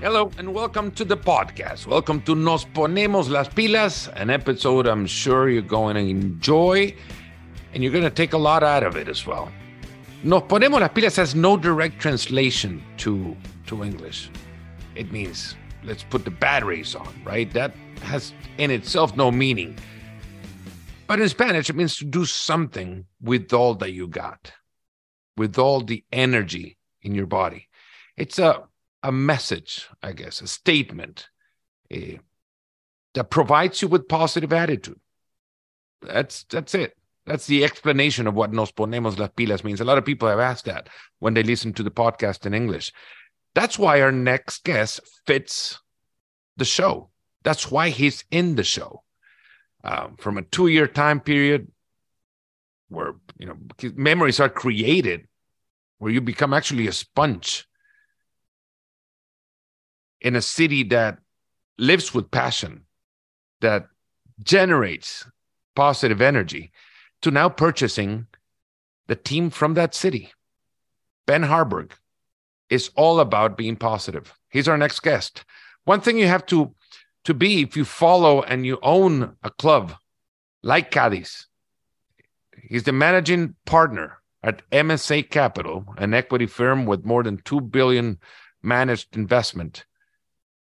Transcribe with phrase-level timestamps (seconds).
[0.00, 1.86] Hello and welcome to the podcast.
[1.86, 6.94] Welcome to Nos Ponemos las Pilas, an episode I'm sure you're going to enjoy
[7.74, 9.52] and you're going to take a lot out of it as well.
[10.22, 13.36] Nos Ponemos las Pilas has no direct translation to,
[13.66, 14.30] to English.
[14.94, 17.52] It means let's put the batteries on, right?
[17.52, 19.76] That has in itself no meaning.
[21.08, 24.50] But in Spanish, it means to do something with all that you got,
[25.36, 27.68] with all the energy in your body.
[28.16, 28.62] It's a
[29.02, 31.28] a message, I guess, a statement
[31.92, 32.18] uh,
[33.14, 35.00] that provides you with positive attitude.
[36.02, 36.96] That's that's it.
[37.26, 39.80] That's the explanation of what nos ponemos las pilas means.
[39.80, 42.92] A lot of people have asked that when they listen to the podcast in English.
[43.54, 45.78] That's why our next guest fits
[46.56, 47.10] the show.
[47.42, 49.02] That's why he's in the show.
[49.82, 51.68] Um, from a two-year time period
[52.88, 53.56] where you know
[53.94, 55.26] memories are created,
[55.98, 57.66] where you become actually a sponge
[60.20, 61.18] in a city that
[61.78, 62.84] lives with passion,
[63.60, 63.86] that
[64.42, 65.26] generates
[65.74, 66.72] positive energy,
[67.22, 68.26] to now purchasing
[69.06, 70.32] the team from that city.
[71.26, 71.94] Ben Harburg
[72.68, 74.34] is all about being positive.
[74.48, 75.44] He's our next guest.
[75.84, 76.74] One thing you have to
[77.24, 79.92] to be if you follow and you own a club
[80.62, 81.46] like Cadiz,
[82.62, 88.18] he's the managing partner at MSA Capital, an equity firm with more than 2 billion
[88.62, 89.84] managed investment.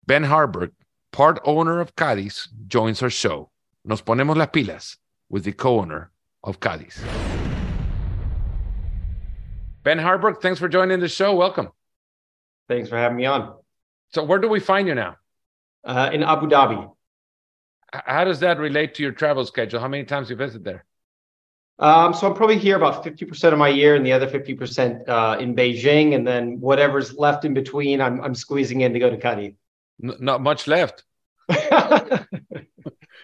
[0.04, 0.72] Ben Harburg,
[1.12, 3.50] part owner of Cadiz, joins our show.
[3.84, 4.96] Nos ponemos las pilas
[5.30, 6.10] with the co owner
[6.42, 7.00] of Cadiz.
[9.84, 11.36] Ben Harburg, thanks for joining the show.
[11.36, 11.68] Welcome.
[12.68, 13.54] Thanks for having me on.
[14.12, 15.16] So, where do we find you now?
[15.84, 16.90] Uh, in Abu Dhabi.
[17.92, 19.78] How does that relate to your travel schedule?
[19.78, 20.84] How many times you visit there?
[21.78, 25.36] Um, so I'm probably here about 50% of my year and the other 50% uh,
[25.38, 26.14] in Beijing.
[26.14, 29.54] And then whatever's left in between, I'm, I'm squeezing in to go to Cadiz.
[30.02, 31.04] N- not much left.
[31.48, 32.26] not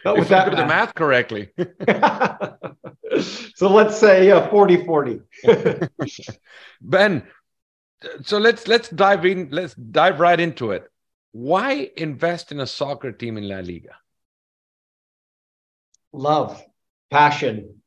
[0.05, 1.51] if with that do the math correctly.
[3.55, 5.21] so let's say uh, 40 40.
[6.81, 7.27] ben,
[8.23, 9.49] so let's let's dive in.
[9.51, 10.91] Let's dive right into it.
[11.33, 13.97] Why invest in a soccer team in La Liga?
[16.13, 16.63] Love,
[17.11, 17.83] passion,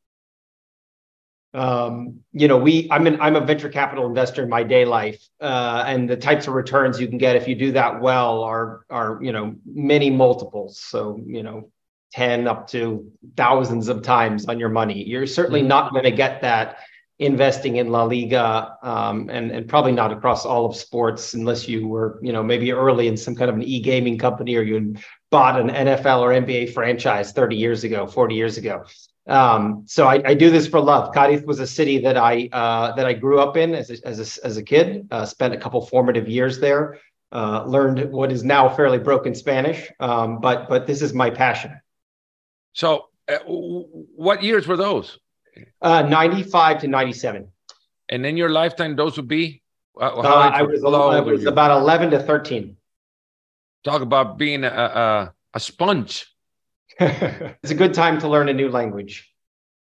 [1.53, 5.27] um, you know, we I'm an I'm a venture capital investor in my day life,
[5.41, 8.85] uh, and the types of returns you can get if you do that well are
[8.89, 10.79] are you know many multiples.
[10.79, 11.69] So you know,
[12.13, 15.03] ten up to thousands of times on your money.
[15.03, 15.69] You're certainly mm-hmm.
[15.69, 16.77] not going to get that
[17.19, 21.85] investing in La Liga, um, and and probably not across all of sports unless you
[21.85, 24.95] were you know maybe early in some kind of an e gaming company or you
[25.31, 28.83] bought an NFL or NBA franchise 30 years ago, 40 years ago.
[29.31, 31.13] Um, so I, I, do this for love.
[31.13, 34.19] Cadiz was a city that I uh, that I grew up in as a, as
[34.19, 35.07] a, as a kid.
[35.09, 36.99] Uh, spent a couple formative years there.
[37.31, 41.79] Uh, learned what is now fairly broken Spanish, um, but but this is my passion.
[42.73, 45.17] So, uh, what years were those?
[45.81, 47.47] Uh, Ninety-five to ninety-seven.
[48.09, 49.61] And in your lifetime, those would be.
[49.99, 52.75] Uh, I was, I was about eleven to thirteen.
[53.85, 56.27] Talk about being a, a, a sponge.
[57.63, 59.33] it's a good time to learn a new language.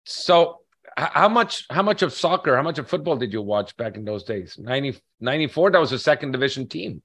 [0.05, 0.61] So,
[0.97, 4.05] how much how much of soccer, how much of football did you watch back in
[4.05, 4.57] those days?
[4.59, 7.03] 90, 94, that was a second division team.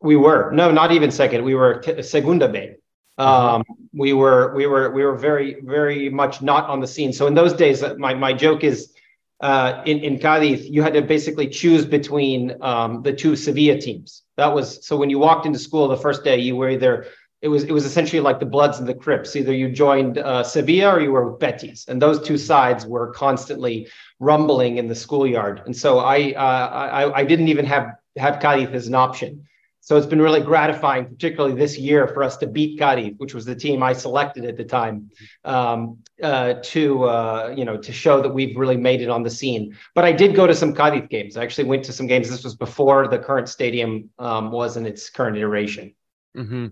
[0.00, 1.42] We were no, not even second.
[1.42, 2.72] We were t- Segunda B.
[3.16, 7.14] Um, we were we were we were very very much not on the scene.
[7.14, 8.92] So in those days, uh, my my joke is
[9.40, 14.22] uh, in in Cadiz, you had to basically choose between um, the two Sevilla teams.
[14.36, 17.06] That was so when you walked into school the first day, you were either
[17.42, 19.36] it was it was essentially like the Bloods and the Crips.
[19.36, 23.12] Either you joined uh, Sevilla or you were with Betis, and those two sides were
[23.12, 23.88] constantly
[24.20, 25.62] rumbling in the schoolyard.
[25.66, 29.46] And so I uh, I, I didn't even have have Cadiz as an option.
[29.80, 33.44] So it's been really gratifying, particularly this year, for us to beat Cadiz, which was
[33.44, 35.10] the team I selected at the time,
[35.44, 39.30] um, uh, to uh, you know to show that we've really made it on the
[39.30, 39.76] scene.
[39.94, 41.36] But I did go to some Cadiz games.
[41.36, 42.30] I actually went to some games.
[42.30, 45.94] This was before the current stadium um, was in its current iteration.
[46.34, 46.66] Mm-hmm.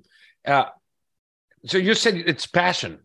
[0.44, 0.66] Uh,
[1.66, 3.00] so you said it's passion.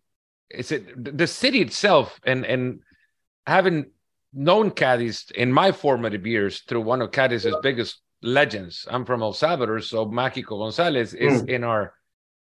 [0.49, 2.79] Is it the city itself and and
[3.45, 3.91] having
[4.33, 8.87] known Cadiz in my formative years through one of Cadiz's biggest legends.
[8.89, 11.49] I'm from El Salvador, so Mágico González is mm.
[11.49, 11.93] in our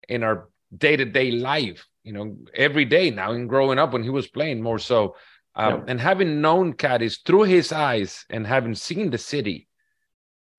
[0.08, 4.28] in our day-to-day life, you know, every day now and growing up when he was
[4.28, 5.16] playing more so.
[5.54, 5.84] Um, yeah.
[5.88, 9.68] And having known Cadiz through his eyes and having seen the city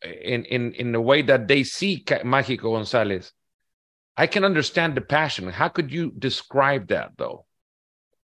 [0.04, 3.32] in in in the way that they see Mágico González,
[4.18, 5.48] I can understand the passion.
[5.50, 7.46] How could you describe that though?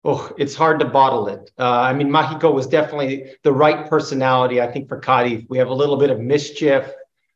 [0.04, 1.50] Oh, it's hard to bottle it.
[1.58, 5.44] Uh, I mean, Mágico was definitely the right personality, I think, for Cadiz.
[5.48, 6.84] We have a little bit of mischief,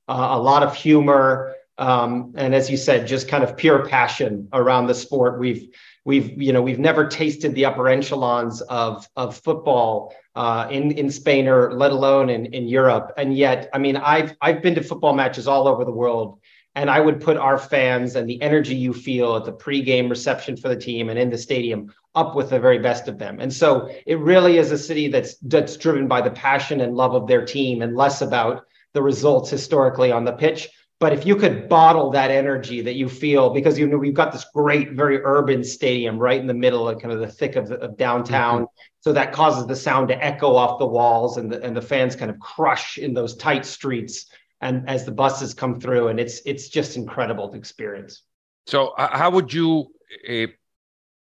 [0.08, 4.48] uh, a lot of humor, Um, and as you said, just kind of pure passion
[4.52, 5.40] around the sport.
[5.40, 5.64] We've
[6.04, 11.10] we've you know we've never tasted the upper echelons of of football uh, in in
[11.10, 13.06] Spain or let alone in in Europe.
[13.16, 16.40] And yet, I mean, I've I've been to football matches all over the world,
[16.74, 20.56] and I would put our fans and the energy you feel at the pregame reception
[20.56, 23.38] for the team and in the stadium up with the very best of them.
[23.40, 27.14] And so it really is a city that's that's driven by the passion and love
[27.14, 30.68] of their team and less about the results historically on the pitch.
[31.00, 34.32] But if you could bottle that energy that you feel, because you know we've got
[34.32, 37.72] this great, very urban stadium right in the middle of kind of the thick of,
[37.72, 39.00] of downtown, mm-hmm.
[39.00, 42.14] so that causes the sound to echo off the walls, and the and the fans
[42.14, 44.26] kind of crush in those tight streets,
[44.60, 48.22] and as the buses come through, and it's it's just incredible to experience.
[48.66, 49.92] So, uh, how would you
[50.28, 50.46] uh,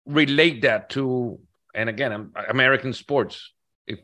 [0.06, 1.39] relate that to,
[1.74, 3.51] and again, American sports?
[3.88, 4.00] If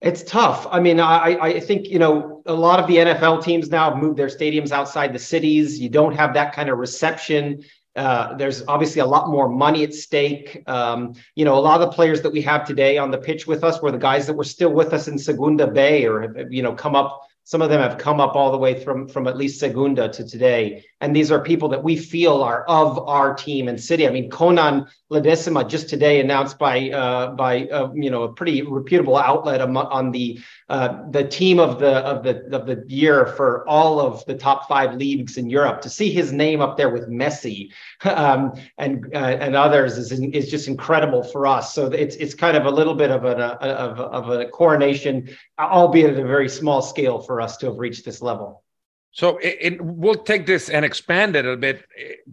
[0.00, 0.66] it's tough.
[0.70, 4.02] I mean, I I think you know a lot of the NFL teams now have
[4.02, 5.78] moved their stadiums outside the cities.
[5.78, 7.62] You don't have that kind of reception.
[7.94, 10.62] Uh, there's obviously a lot more money at stake.
[10.66, 13.46] Um, you know, a lot of the players that we have today on the pitch
[13.46, 16.50] with us were the guys that were still with us in Segunda B or have,
[16.50, 19.26] you know, come up some of them have come up all the way from, from
[19.26, 20.84] at least Segunda to today.
[21.00, 24.06] And these are people that we feel are of our team and city.
[24.06, 28.62] I mean, Conan Ledesma just today announced by uh, by uh, you know a pretty
[28.62, 30.38] reputable outlet on the
[30.72, 34.66] uh, the team of the of the of the year for all of the top
[34.66, 35.82] five leagues in Europe.
[35.82, 37.70] To see his name up there with Messi
[38.04, 41.74] um, and uh, and others is is just incredible for us.
[41.74, 45.28] So it's it's kind of a little bit of a of, of a coronation,
[45.60, 48.64] albeit at a very small scale for us to have reached this level.
[49.10, 51.84] So it, it, we'll take this and expand it a bit.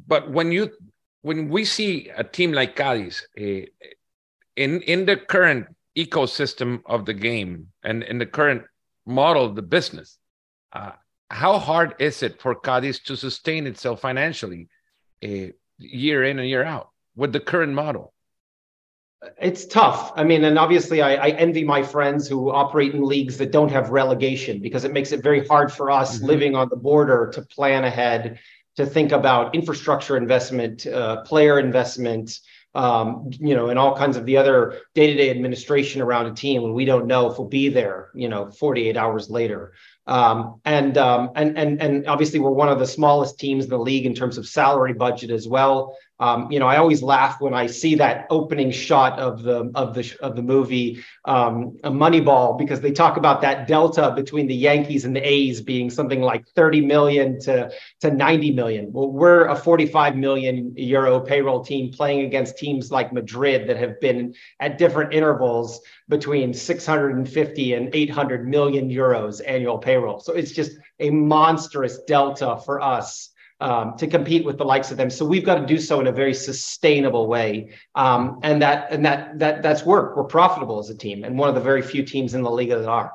[0.08, 0.72] But when you
[1.24, 3.68] when we see a team like Cadiz uh,
[4.56, 5.68] in in the current
[6.06, 8.64] ecosystem of the game and in the current
[9.06, 10.18] model of the business,
[10.74, 10.92] uh,
[11.30, 14.68] how hard is it for Cadiz to sustain itself financially
[15.24, 18.14] uh, year in and year out with the current model?
[19.38, 20.14] It's tough.
[20.16, 23.70] I mean, and obviously, I, I, envy my friends who operate in leagues that don't
[23.70, 26.28] have relegation because it makes it very hard for us mm-hmm.
[26.28, 28.40] living on the border to plan ahead,
[28.78, 32.40] to think about infrastructure investment, uh, player investment,
[32.76, 36.74] um, you know, and all kinds of the other day-to-day administration around a team when
[36.74, 39.74] we don't know if we'll be there, you know, 48 hours later.
[40.06, 43.78] Um, and, um, and and and obviously we're one of the smallest teams in the
[43.78, 45.96] league in terms of salary budget as well.
[46.20, 49.94] Um, you know, I always laugh when I see that opening shot of the of
[49.94, 55.06] the of the movie um, Moneyball because they talk about that delta between the Yankees
[55.06, 57.72] and the A's being something like 30 million to
[58.02, 58.92] to 90 million.
[58.92, 64.02] Well, we're a 45 million euro payroll team playing against teams like Madrid that have
[64.02, 65.80] been at different intervals
[66.10, 70.20] between 650 and 800 million euros annual payroll.
[70.20, 73.29] So it's just a monstrous delta for us
[73.60, 75.10] um, to compete with the likes of them.
[75.10, 79.06] So we've got to do so in a very sustainable way, um, and that and
[79.06, 80.16] that that that's work.
[80.16, 82.70] We're profitable as a team, and one of the very few teams in the league
[82.70, 83.14] that are.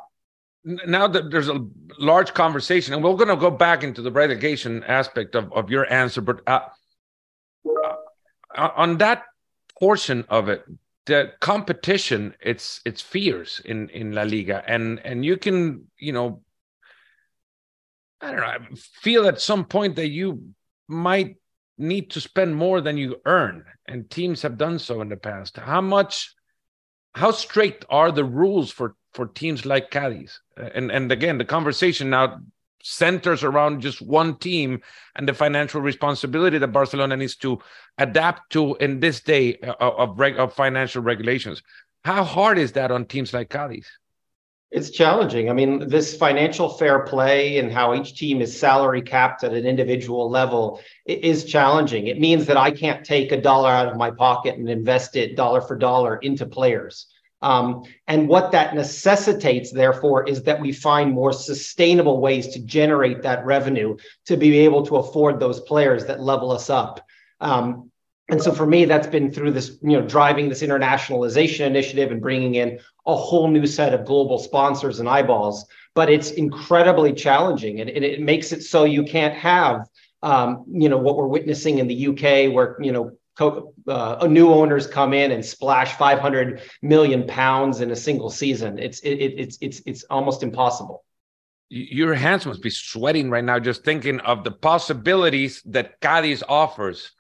[0.65, 1.67] Now that there's a
[1.99, 5.91] large conversation, and we're going to go back into the relegation aspect of, of your
[5.93, 6.61] answer, but uh,
[8.55, 9.25] uh, on that
[9.79, 10.65] portion of it,
[11.07, 16.43] the competition it's it's fierce in in La Liga, and and you can you know
[18.21, 20.51] I don't know, I feel at some point that you
[20.89, 21.37] might
[21.77, 25.57] need to spend more than you earn, and teams have done so in the past.
[25.57, 26.35] How much,
[27.15, 30.39] how strict are the rules for for teams like Cadiz?
[30.57, 32.39] And and again, the conversation now
[32.83, 34.81] centers around just one team
[35.17, 37.59] and the financial responsibility that Barcelona needs to
[37.99, 41.63] adapt to in this day uh, of of, of financial regulations.
[42.05, 43.87] How hard is that on teams like Cadiz?
[44.75, 45.49] It's challenging.
[45.49, 49.65] I mean, this financial fair play and how each team is salary capped at an
[49.65, 52.09] individual level is challenging.
[52.09, 55.37] It means that I can't take a dollar out of my pocket and invest it
[55.37, 57.07] dollar for dollar into players.
[57.41, 63.23] Um, and what that necessitates, therefore, is that we find more sustainable ways to generate
[63.23, 67.01] that revenue to be able to afford those players that level us up.
[67.41, 67.93] Um,
[68.29, 72.23] and so for me, that's been through this, you know, driving this internationalization initiative and
[72.23, 75.67] bringing in a whole new set of global sponsors and eyeballs.
[75.95, 79.87] But it's incredibly challenging, and, and it makes it so you can't have,
[80.23, 83.13] um, you know, what we're witnessing in the UK, where you know
[83.89, 88.79] uh, new owners come in and splash 500 million pounds in a single season.
[88.79, 91.05] It's it, it, it's it's it's almost impossible.
[91.69, 97.13] Your hands must be sweating right now just thinking of the possibilities that Cadiz offers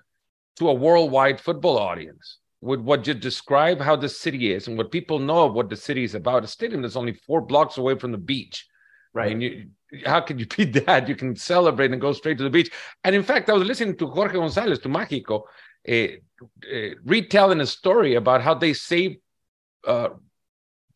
[0.56, 4.90] to a worldwide football audience with what you describe how the city is and what
[4.90, 7.98] people know of what the city is about a stadium that's only four blocks away
[7.98, 8.66] from the beach
[9.14, 9.30] Right.
[9.30, 9.66] And you,
[10.04, 11.08] how can you beat that?
[11.08, 12.70] You can celebrate and go straight to the beach.
[13.04, 15.42] And in fact, I was listening to Jorge Gonzalez to Mágico,
[15.88, 19.18] uh, uh, retelling a story about how they saved
[19.86, 20.10] uh,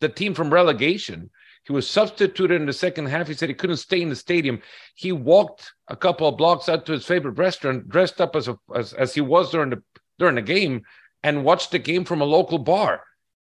[0.01, 1.29] the team from relegation.
[1.65, 3.27] He was substituted in the second half.
[3.27, 4.61] He said he couldn't stay in the stadium.
[4.95, 8.57] He walked a couple of blocks out to his favorite restaurant, dressed up as a,
[8.73, 9.83] as, as he was during the
[10.17, 10.83] during the game,
[11.23, 13.03] and watched the game from a local bar.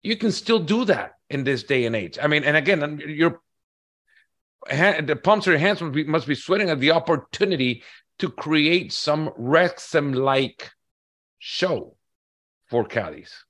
[0.02, 2.18] You can still do that in this day and age.
[2.22, 3.42] I mean, and again, um, your
[4.70, 7.84] the pumps of your hands must be, must be sweating at the opportunity
[8.20, 10.72] to create some Wrexham-like
[11.38, 11.96] show
[12.70, 13.46] for Cadiz.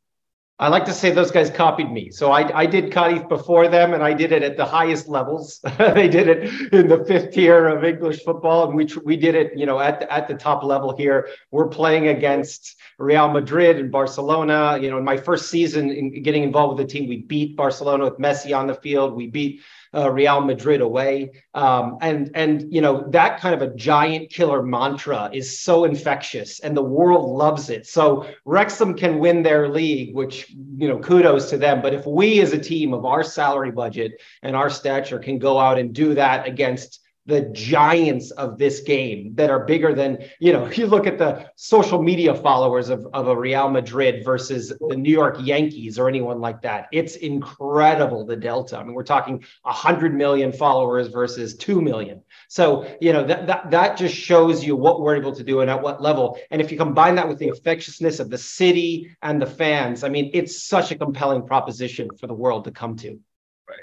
[0.62, 2.12] I like to say those guys copied me.
[2.12, 5.62] So I, I did Cadiz before them, and I did it at the highest levels.
[5.78, 9.58] they did it in the fifth tier of English football, and we we did it,
[9.58, 11.30] you know, at the, at the top level here.
[11.52, 14.78] We're playing against Real Madrid and Barcelona.
[14.82, 18.04] You know, in my first season in getting involved with the team, we beat Barcelona
[18.04, 19.16] with Messi on the field.
[19.16, 19.62] We beat
[19.94, 21.32] uh, Real Madrid away.
[21.54, 26.60] Um, and and you know that kind of a giant killer mantra is so infectious,
[26.60, 27.88] and the world loves it.
[27.88, 31.82] So Wrexham can win their league, which you know kudos to them.
[31.82, 35.60] But if we as a team of our salary budget and our stature can go
[35.60, 40.52] out and do that against the giants of this game that are bigger than, you
[40.52, 44.96] know, you look at the social media followers of, of a Real Madrid versus the
[44.96, 48.78] New York Yankees or anyone like that, it's incredible the delta.
[48.78, 52.22] I mean, we're talking 100 million followers versus 2 million.
[52.48, 55.70] So, you know, that, that, that just shows you what we're able to do and
[55.70, 56.40] at what level.
[56.50, 60.10] And if you combine that with the infectiousness of the city and the fans, I
[60.10, 63.20] mean, it's such a compelling proposition for the world to come to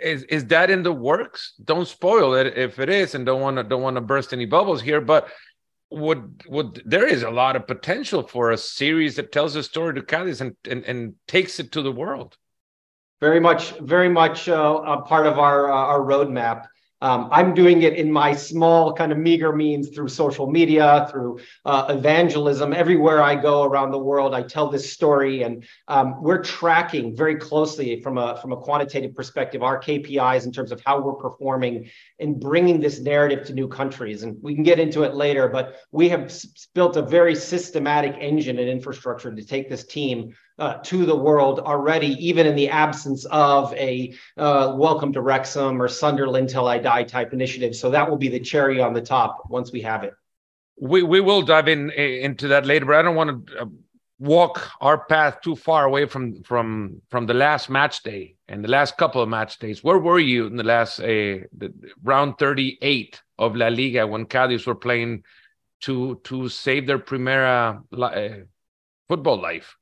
[0.02, 1.54] is is that in the works?
[1.64, 4.46] Don't spoil it if it is, and don't want to don't want to burst any
[4.46, 5.00] bubbles here.
[5.00, 5.28] But
[5.90, 9.94] would would there is a lot of potential for a series that tells a story
[9.94, 12.36] to Cadiz and, and and takes it to the world.
[13.20, 16.66] Very much, very much uh, a part of our uh, our roadmap.
[17.06, 21.38] Um, I'm doing it in my small, kind of meager means through social media, through
[21.64, 22.72] uh, evangelism.
[22.72, 27.36] Everywhere I go around the world, I tell this story, and um, we're tracking very
[27.36, 31.90] closely from a from a quantitative perspective our KPIs in terms of how we're performing
[32.18, 34.24] in bringing this narrative to new countries.
[34.24, 38.16] And we can get into it later, but we have s- built a very systematic
[38.18, 42.68] engine and infrastructure to take this team uh, to the world already, even in the
[42.68, 47.76] absence of a uh, welcome to Wrexham or Sunderland till I die type initiative.
[47.76, 50.14] So that will be the cherry on the top once we have it.
[50.78, 53.66] We we will dive in into that later, but I don't want to uh,
[54.18, 58.68] walk our path too far away from from from the last match day and the
[58.68, 59.84] last couple of match days.
[59.84, 61.72] Where were you in the last uh, the,
[62.02, 65.24] round thirty eight of La Liga when Cadiz were playing
[65.82, 68.44] to to save their Primera uh,
[69.08, 69.76] football life?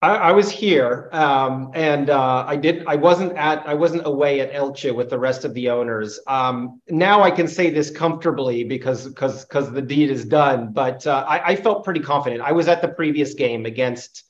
[0.00, 2.86] I, I was here, um, and uh, I did.
[2.86, 3.66] I wasn't at.
[3.66, 6.20] I wasn't away at Elche with the rest of the owners.
[6.28, 10.72] Um, now I can say this comfortably because because because the deed is done.
[10.72, 12.42] But uh, I, I, felt pretty confident.
[12.42, 14.24] I was at the previous game against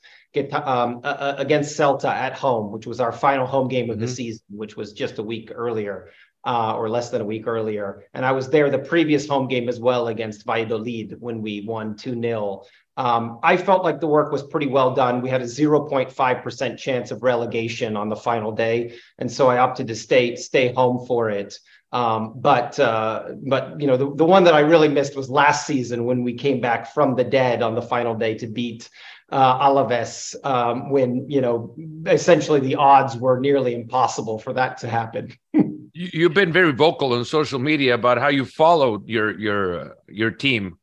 [0.53, 4.05] um, uh, against Celta at home, which was our final home game of mm-hmm.
[4.05, 6.09] the season, which was just a week earlier.
[6.45, 8.05] Uh, or less than a week earlier.
[8.13, 11.97] And I was there the previous home game as well against Valladolid when we won
[11.97, 12.63] 2 0.
[12.95, 15.21] Um, I felt like the work was pretty well done.
[15.21, 18.95] We had a 0.5% chance of relegation on the final day.
[19.17, 21.57] And so I opted to stay, stay home for it.
[21.91, 25.65] Um, but uh, but you know the, the one that I really missed was last
[25.65, 28.89] season when we came back from the dead on the final day to beat
[29.31, 31.75] uh, Alaves um, when you know
[32.07, 35.33] essentially the odds were nearly impossible for that to happen.
[35.93, 40.31] You've been very vocal on social media about how you followed your your uh, your
[40.31, 40.79] team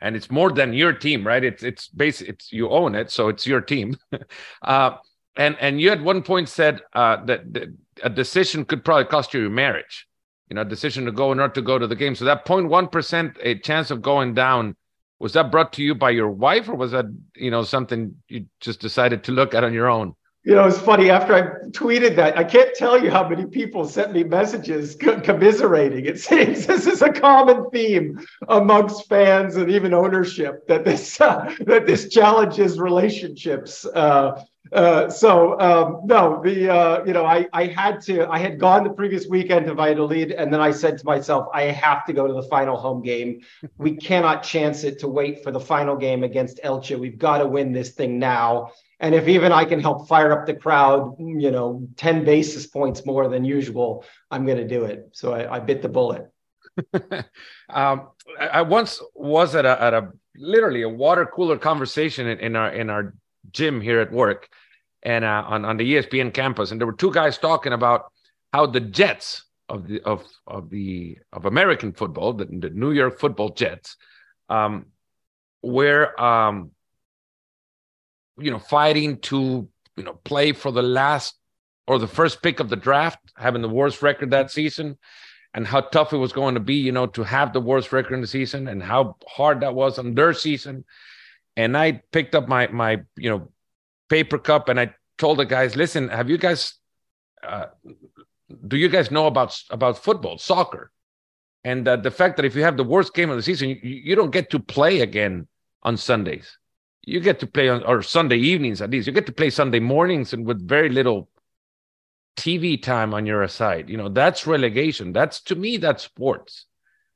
[0.00, 1.42] and it's more than your team, right?
[1.42, 2.28] It's it's basic.
[2.28, 3.96] It's you own it, so it's your team.
[4.62, 4.96] uh,
[5.36, 9.34] and and you at one point said uh, that, that, a decision could probably cost
[9.34, 10.06] you your marriage.
[10.48, 12.14] You know, a decision to go or not to go to the game.
[12.14, 14.76] So that 0.1 percent a chance of going down
[15.18, 18.46] was that brought to you by your wife, or was that you know something you
[18.60, 20.14] just decided to look at on your own?
[20.48, 23.86] you know, it's funny after I tweeted that, I can't tell you how many people
[23.86, 26.06] sent me messages commiserating.
[26.06, 31.54] It seems this is a common theme amongst fans and even ownership that this uh,
[31.66, 33.84] that this challenges relationships.
[33.84, 38.58] Uh, uh, so um, no, the uh, you know I I had to I had
[38.58, 42.12] gone the previous weekend to Valladolid and then I said to myself I have to
[42.12, 43.40] go to the final home game.
[43.78, 46.98] We cannot chance it to wait for the final game against Elche.
[46.98, 48.72] We've got to win this thing now.
[49.00, 53.06] And if even I can help fire up the crowd, you know, 10 basis points
[53.06, 55.10] more than usual, I'm going to do it.
[55.12, 56.30] So I, I bit the bullet.
[57.70, 58.08] um,
[58.40, 62.70] I once was at a, at a literally a water cooler conversation in, in our
[62.70, 63.14] in our
[63.52, 64.48] gym here at work
[65.02, 66.70] and uh, on, on the ESPN campus.
[66.70, 68.12] And there were two guys talking about
[68.52, 73.18] how the Jets of the of of the of American football, the, the New York
[73.18, 73.96] Football Jets,
[74.48, 74.86] um,
[75.62, 76.70] were um,
[78.38, 81.34] you know fighting to you know play for the last
[81.86, 84.98] or the first pick of the draft, having the worst record that season,
[85.54, 88.14] and how tough it was going to be, you know, to have the worst record
[88.14, 90.84] in the season, and how hard that was on their season.
[91.58, 93.48] And I picked up my my you know
[94.08, 96.78] paper cup and I told the guys, listen, have you guys
[97.42, 97.66] uh,
[98.66, 100.92] do you guys know about about football, soccer,
[101.64, 103.78] and uh, the fact that if you have the worst game of the season, you,
[103.82, 105.48] you don't get to play again
[105.82, 106.56] on Sundays.
[107.04, 109.08] You get to play on or Sunday evenings at least.
[109.08, 111.28] You get to play Sunday mornings and with very little
[112.36, 113.90] TV time on your side.
[113.90, 115.12] You know that's relegation.
[115.12, 116.66] That's to me that's sports,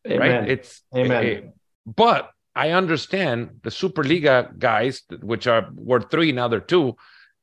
[0.04, 0.18] Amen.
[0.18, 0.50] right?
[0.50, 1.24] It's Amen.
[1.24, 1.40] Eh,
[1.86, 6.96] but I understand the Superliga guys, which are were three now they're two.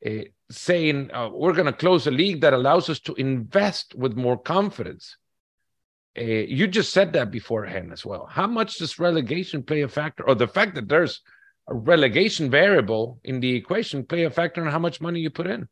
[0.05, 4.15] Uh, saying uh, we're going to close a league that allows us to invest with
[4.15, 5.17] more confidence.
[6.17, 8.25] Uh, you just said that beforehand as well.
[8.25, 11.21] How much does relegation play a factor, or the fact that there's
[11.67, 15.47] a relegation variable in the equation play a factor in how much money you put
[15.47, 15.67] in?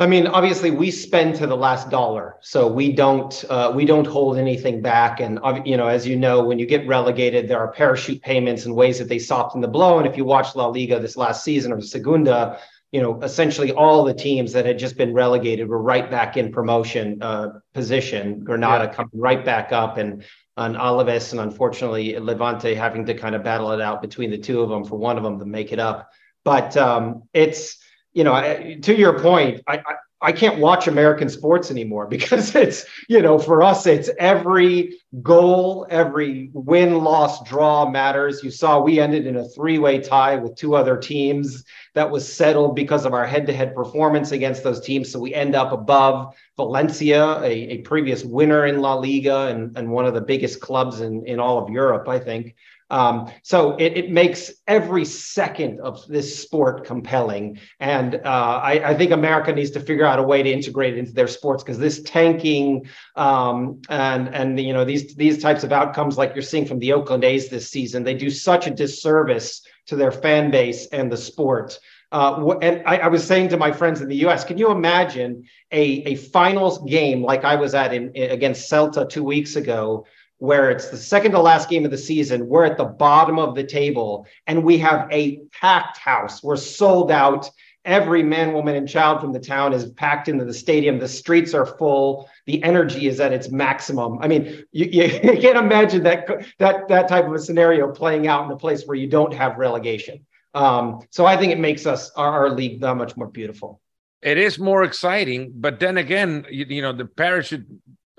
[0.00, 4.06] I mean, obviously, we spend to the last dollar, so we don't uh, we don't
[4.06, 5.20] hold anything back.
[5.20, 8.74] And you know, as you know, when you get relegated, there are parachute payments and
[8.74, 9.98] ways that they soften the blow.
[9.98, 12.58] And if you watch La Liga this last season or Segunda,
[12.92, 16.50] you know, essentially all the teams that had just been relegated were right back in
[16.50, 18.42] promotion uh, position.
[18.42, 18.94] Granada yeah.
[18.94, 20.24] coming right back up, and
[20.56, 24.62] on Alaves, and unfortunately Levante having to kind of battle it out between the two
[24.62, 26.10] of them for one of them to make it up.
[26.42, 27.79] But um, it's
[28.12, 32.84] you know, to your point, I, I I can't watch American sports anymore because it's,
[33.08, 38.44] you know, for us, it's every goal, every win, loss, draw matters.
[38.44, 41.64] You saw we ended in a three way tie with two other teams
[41.94, 45.10] that was settled because of our head to head performance against those teams.
[45.10, 49.90] So we end up above Valencia, a, a previous winner in La Liga and, and
[49.90, 52.54] one of the biggest clubs in, in all of Europe, I think.
[52.90, 57.60] Um, so it, it, makes every second of this sport compelling.
[57.78, 60.98] And uh, I, I, think America needs to figure out a way to integrate it
[60.98, 65.70] into their sports because this tanking um, and and you know these these types of
[65.70, 69.62] outcomes like you're seeing from the Oakland A's this season, they do such a disservice
[69.86, 71.78] to their fan base and the sport.
[72.12, 75.44] Uh, and I, I, was saying to my friends in the U.S., can you imagine
[75.70, 80.06] a, a finals game like I was at in, in against Celta two weeks ago,
[80.40, 82.48] where it's the second to last game of the season.
[82.48, 86.42] We're at the bottom of the table and we have a packed house.
[86.42, 87.48] We're sold out.
[87.84, 90.98] Every man, woman, and child from the town is packed into the stadium.
[90.98, 92.28] The streets are full.
[92.46, 94.18] The energy is at its maximum.
[94.20, 95.08] I mean, you, you,
[95.40, 96.26] can't imagine that,
[96.58, 99.56] that, that type of a scenario playing out in a place where you don't have
[99.56, 100.26] relegation.
[100.54, 103.80] Um, so I think it makes us, our, our league, that much more beautiful.
[104.22, 105.52] It is more exciting.
[105.54, 107.66] But then again, you, you know, the parachute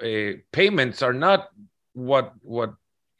[0.01, 1.49] uh, payments are not
[1.93, 2.73] what what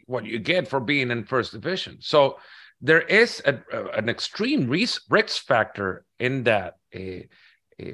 [0.06, 1.98] what you get for being in first division.
[2.02, 2.38] So
[2.82, 5.04] there is a, a, an extreme risk,
[5.48, 6.78] factor in that.
[6.94, 7.24] Uh,
[7.82, 7.94] uh,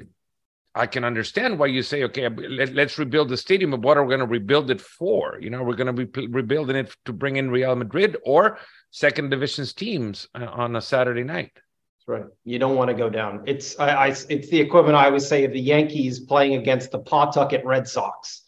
[0.74, 4.04] I can understand why you say, okay, let, us rebuild the stadium, but what are
[4.04, 5.36] we going to rebuild it for?
[5.40, 8.58] You know, we're going to be rebuilding it to bring in Real Madrid or
[8.90, 11.50] second divisions teams uh, on a Saturday night.
[11.54, 12.26] That's right.
[12.44, 13.42] You don't want to go down.
[13.46, 17.00] It's I, I, it's the equivalent I always say of the Yankees playing against the
[17.00, 18.42] Pawtucket Red Sox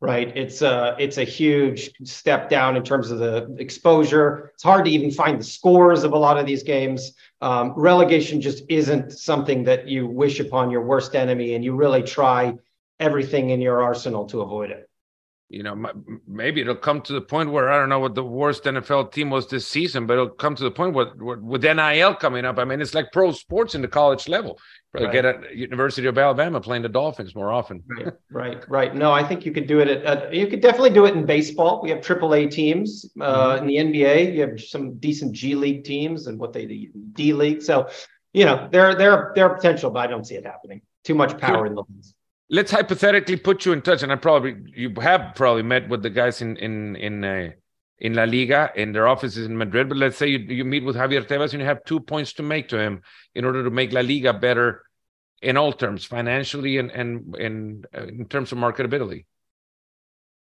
[0.00, 0.36] right?
[0.36, 4.50] It's a it's a huge step down in terms of the exposure.
[4.54, 7.12] It's hard to even find the scores of a lot of these games.
[7.40, 12.02] Um, relegation just isn't something that you wish upon your worst enemy, and you really
[12.02, 12.54] try
[13.00, 14.85] everything in your arsenal to avoid it
[15.48, 15.90] you know,
[16.26, 19.30] maybe it'll come to the point where I don't know what the worst NFL team
[19.30, 22.58] was this season, but it'll come to the point where, where with NIL coming up.
[22.58, 24.58] I mean, it's like pro sports in the college level.
[24.92, 25.12] Right.
[25.12, 27.84] get at University of Alabama playing the Dolphins more often.
[27.88, 28.94] right, right, right.
[28.94, 29.88] No, I think you could do it.
[29.88, 31.80] At, at, you could definitely do it in baseball.
[31.82, 33.68] We have AAA teams uh, mm-hmm.
[33.68, 34.34] in the NBA.
[34.34, 37.62] You have some decent G League teams and what they D League.
[37.62, 37.88] So,
[38.32, 40.80] you know, there there there are potential, but I don't see it happening.
[41.04, 42.14] Too much power in the leagues
[42.50, 46.10] let's hypothetically put you in touch, and I probably you have probably met with the
[46.10, 47.50] guys in in in uh,
[47.98, 49.88] in La Liga in their offices in Madrid.
[49.88, 52.42] But let's say you, you meet with Javier Tebas and you have two points to
[52.42, 53.02] make to him
[53.34, 54.82] in order to make La Liga better
[55.42, 59.24] in all terms, financially and and in uh, in terms of marketability.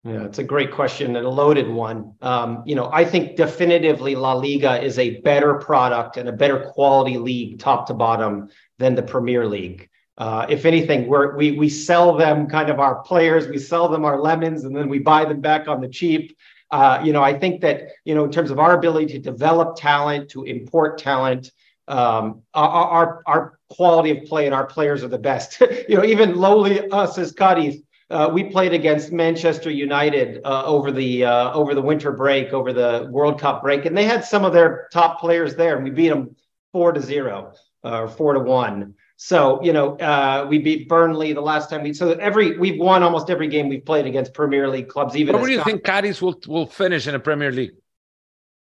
[0.05, 2.15] Yeah, it's a great question and a loaded one.
[2.23, 6.61] Um, you know, I think definitively La Liga is a better product and a better
[6.61, 9.89] quality league, top to bottom, than the Premier League.
[10.19, 14.21] Uh, if anything, we we sell them kind of our players, we sell them our
[14.21, 16.37] lemons, and then we buy them back on the cheap.
[16.71, 19.77] Uh, you know, I think that you know, in terms of our ability to develop
[19.77, 21.51] talent, to import talent,
[21.89, 25.61] um, our, our, our quality of play and our players are the best.
[25.89, 30.93] you know, even lowly us as Cadiz, uh, we played against Manchester United uh, over
[30.93, 34.45] the uh, over the winter break, over the World Cup break, and they had some
[34.45, 36.37] of their top players there, and we beat them
[36.73, 37.53] four to zero
[37.85, 38.95] uh, or four to one.
[39.17, 41.95] So you know, uh, we beat Burnley the last time we.
[41.95, 45.17] So every we've won almost every game we've played against Premier League clubs.
[45.17, 47.73] Even what do you think Cadiz will will finish in the Premier League?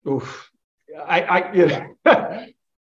[0.08, 0.50] Oof,
[1.06, 1.66] I, I you
[2.06, 2.48] know,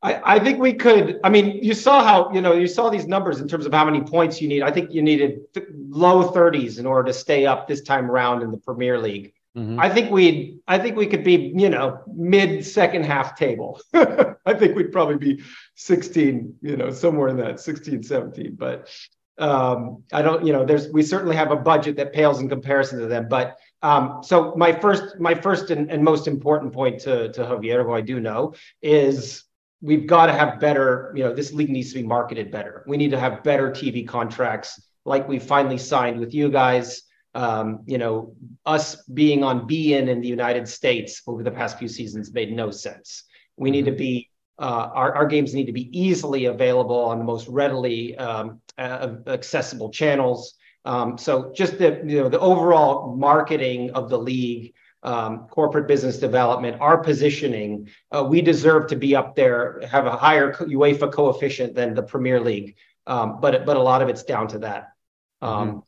[0.06, 1.20] I, I think we could.
[1.24, 3.86] I mean, you saw how you know you saw these numbers in terms of how
[3.86, 4.62] many points you need.
[4.62, 8.44] I think you needed th- low 30s in order to stay up this time around
[8.44, 9.34] in the Premier League.
[9.56, 9.80] Mm-hmm.
[9.80, 10.60] I think we'd.
[10.68, 13.80] I think we could be you know mid second half table.
[13.94, 15.44] I think we'd probably be
[15.76, 18.56] 16, you know, somewhere in that 16, 17.
[18.56, 18.90] But
[19.38, 23.00] um, I don't, you know, there's we certainly have a budget that pales in comparison
[23.00, 23.28] to them.
[23.28, 27.84] But um, so my first, my first and, and most important point to to Javier,
[27.84, 29.44] who I do know, is
[29.82, 32.84] we've got to have better, you know, this league needs to be marketed better.
[32.88, 37.04] We need to have better TV contracts like we finally signed with you guys.
[37.36, 38.34] Um, you know,
[38.66, 42.52] us being on beIN in in the United States over the past few seasons made
[42.52, 43.24] no sense.
[43.58, 43.98] We need to mm-hmm.
[43.98, 48.62] be uh, our, our, games need to be easily available on the most readily um,
[48.78, 50.54] uh, accessible channels.
[50.86, 56.20] Um, so just the you know the overall marketing of the league, um, corporate business
[56.20, 61.76] development, our positioning, uh, we deserve to be up there, have a higher UEFA coefficient
[61.76, 62.76] than the Premier League.
[63.08, 64.94] Um, but but a lot of it's down to that.
[65.42, 65.80] Um, mm-hmm.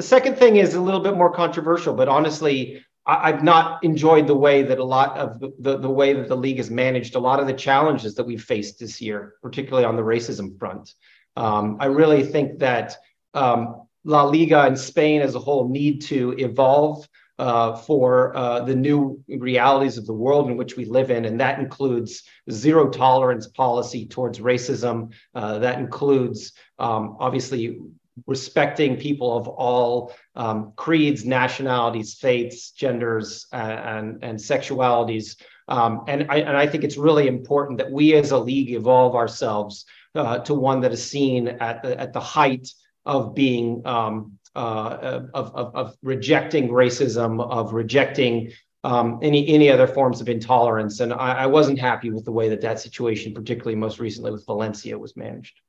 [0.00, 4.26] The second thing is a little bit more controversial, but honestly, I, have not enjoyed
[4.26, 7.18] the way that a lot of the, the, way that the league has managed a
[7.18, 10.94] lot of the challenges that we've faced this year, particularly on the racism front.
[11.36, 12.96] Um, I really think that
[13.34, 17.06] um, La Liga and Spain as a whole need to evolve
[17.38, 21.26] uh, for uh, the new realities of the world in which we live in.
[21.26, 25.12] And that includes zero tolerance policy towards racism.
[25.34, 27.78] Uh, that includes, um, obviously,
[28.26, 35.40] respecting people of all um, creeds, nationalities, faiths, genders, uh, and, and sexualities.
[35.68, 39.14] Um, and, I, and I think it's really important that we as a league evolve
[39.14, 42.68] ourselves uh, to one that is seen at the, at the height
[43.06, 48.50] of being um, uh, of, of, of, rejecting racism, of rejecting
[48.82, 51.00] um, any any other forms of intolerance.
[51.00, 54.44] And I, I wasn't happy with the way that that situation, particularly most recently with
[54.46, 55.60] Valencia, was managed.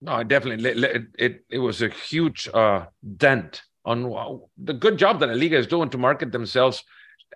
[0.00, 0.70] No, definitely.
[0.70, 2.86] It it, it was a huge uh,
[3.16, 6.84] dent on the good job that La Liga is doing to market themselves.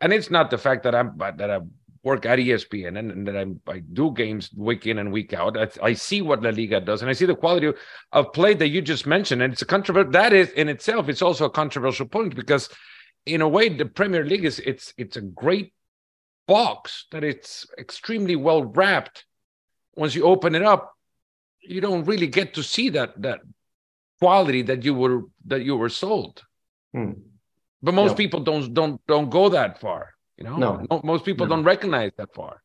[0.01, 1.61] And it's not the fact that I'm that I
[2.05, 5.57] work at ESPN and, and that I'm, I do games week in and week out.
[5.57, 7.73] I, I, see what La Liga does, and I see the quality
[8.13, 9.41] of, play that you just mentioned.
[9.41, 10.13] And it's a controversial.
[10.13, 12.69] That is in itself, it's also a controversial point because,
[13.25, 15.73] in a way, the Premier League is it's it's a great
[16.47, 19.25] box that it's extremely well wrapped.
[19.97, 20.94] Once you open it up,
[21.67, 23.41] you don't really get to see that that
[24.21, 26.43] quality that you were that you were sold.
[26.93, 27.13] Hmm.
[27.83, 28.17] But most no.
[28.17, 30.15] people don't don't don't go that far.
[30.37, 31.57] You know, no, most people no.
[31.57, 32.63] don't recognize that far.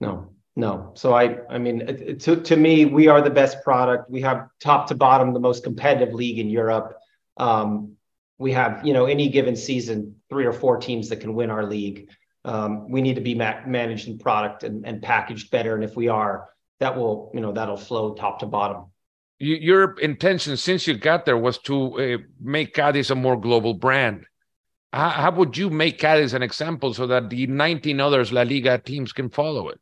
[0.00, 0.92] No, no.
[0.94, 4.10] So I I mean, to to me, we are the best product.
[4.10, 6.96] We have top to bottom the most competitive league in Europe.
[7.36, 7.92] Um,
[8.38, 11.64] we have you know any given season three or four teams that can win our
[11.64, 12.08] league.
[12.44, 15.74] Um, we need to be ma- managed and product and, and packaged better.
[15.74, 16.48] And if we are,
[16.80, 18.86] that will you know that'll flow top to bottom
[19.38, 24.26] your intention since you got there was to uh, make Cadiz a more global brand.
[24.92, 28.78] How, how, would you make Cadiz an example so that the 19 others La Liga
[28.78, 29.78] teams can follow it?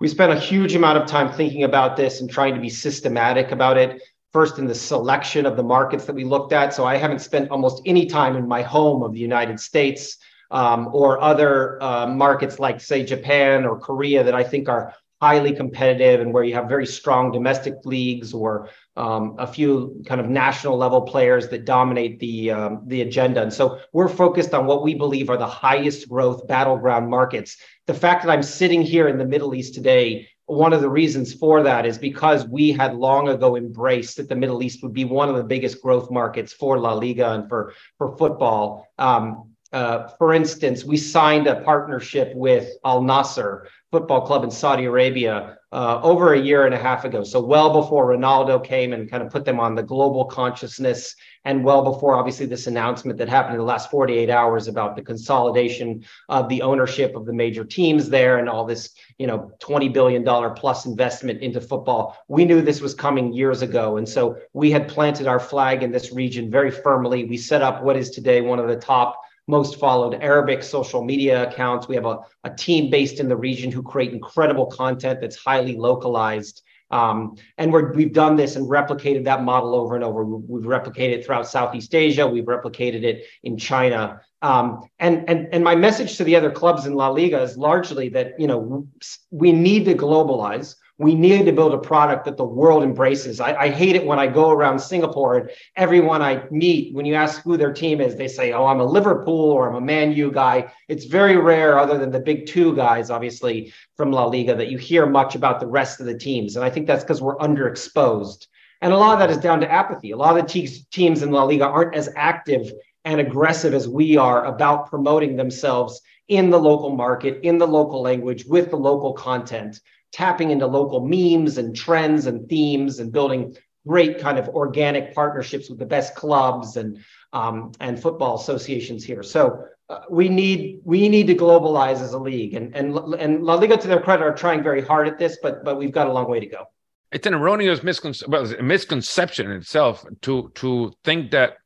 [0.00, 3.50] We spent a huge amount of time thinking about this and trying to be systematic
[3.50, 4.02] about it.
[4.32, 6.74] First, in the selection of the markets that we looked at.
[6.74, 10.18] So, I haven't spent almost any time in my home of the United States
[10.50, 15.52] um, or other uh, markets like, say, Japan or Korea that I think are highly
[15.52, 20.28] competitive and where you have very strong domestic leagues or um, a few kind of
[20.28, 23.42] national level players that dominate the um, the agenda.
[23.42, 27.56] And so we're focused on what we believe are the highest growth battleground markets.
[27.86, 31.34] The fact that I'm sitting here in the Middle East today, one of the reasons
[31.34, 35.04] for that is because we had long ago embraced that the Middle East would be
[35.04, 38.86] one of the biggest growth markets for La Liga and for for football.
[38.98, 44.84] Um, uh, for instance, we signed a partnership with Al Nassr football club in Saudi
[44.84, 47.22] Arabia uh, over a year and a half ago.
[47.22, 51.62] So, well before Ronaldo came and kind of put them on the global consciousness, and
[51.62, 56.04] well before obviously this announcement that happened in the last 48 hours about the consolidation
[56.30, 60.24] of the ownership of the major teams there and all this, you know, $20 billion
[60.54, 62.16] plus investment into football.
[62.28, 63.98] We knew this was coming years ago.
[63.98, 67.24] And so, we had planted our flag in this region very firmly.
[67.24, 71.48] We set up what is today one of the top most followed Arabic social media
[71.48, 71.88] accounts.
[71.88, 75.76] We have a, a team based in the region who create incredible content that's highly
[75.76, 76.62] localized.
[76.90, 80.24] Um, and we have done this and replicated that model over and over.
[80.24, 82.26] We've replicated it throughout Southeast Asia.
[82.26, 84.20] We've replicated it in China.
[84.40, 88.08] Um, and, and, and my message to the other clubs in La Liga is largely
[88.10, 88.86] that, you know,
[89.30, 93.40] we need to globalize we need to build a product that the world embraces.
[93.40, 97.14] I, I, hate it when I go around Singapore and everyone I meet, when you
[97.14, 100.12] ask who their team is, they say, Oh, I'm a Liverpool or I'm a Man
[100.12, 100.72] U guy.
[100.88, 104.78] It's very rare, other than the big two guys, obviously, from La Liga, that you
[104.78, 106.56] hear much about the rest of the teams.
[106.56, 108.48] And I think that's because we're underexposed.
[108.80, 110.10] And a lot of that is down to apathy.
[110.10, 112.72] A lot of the te- teams in La Liga aren't as active
[113.04, 118.02] and aggressive as we are about promoting themselves in the local market, in the local
[118.02, 119.80] language, with the local content
[120.12, 125.68] tapping into local memes and trends and themes and building great kind of organic partnerships
[125.70, 126.98] with the best clubs and
[127.32, 129.22] um, and football associations here.
[129.22, 133.54] So uh, we need we need to globalize as a league, and and and La
[133.54, 136.12] Liga, to their credit, are trying very hard at this, but but we've got a
[136.12, 136.64] long way to go.
[137.10, 141.56] It's an erroneous misconception, well, misconception itself to to think that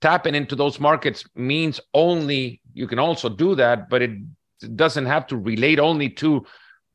[0.00, 4.10] tapping into those markets means only you can also do that, but it
[4.76, 6.44] doesn't have to relate only to